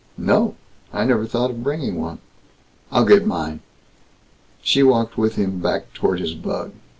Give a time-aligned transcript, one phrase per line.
[0.17, 0.55] "No.
[0.91, 2.17] I never thought of bringing one."
[2.91, 3.59] "I'll get mine."
[4.63, 6.71] She walked with him back toward his bug.